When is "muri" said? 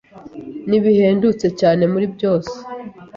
1.93-2.05